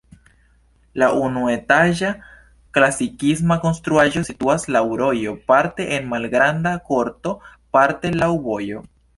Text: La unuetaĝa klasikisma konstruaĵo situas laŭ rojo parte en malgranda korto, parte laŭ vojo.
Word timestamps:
La 1.01 1.09
unuetaĝa 1.25 2.09
klasikisma 2.77 3.59
konstruaĵo 3.67 4.25
situas 4.31 4.67
laŭ 4.77 4.83
rojo 5.05 5.37
parte 5.53 5.89
en 5.99 6.11
malgranda 6.15 6.75
korto, 6.91 7.37
parte 7.79 8.17
laŭ 8.25 8.33
vojo. 8.51 8.87